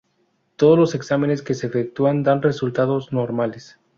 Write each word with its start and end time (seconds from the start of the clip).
Todos 0.55 0.79
los 0.79 0.95
exámenes 0.95 1.43
que 1.43 1.53
se 1.53 1.67
efectúan 1.67 2.23
dan 2.23 2.41
resultados 2.41 3.13
normales. 3.13 3.77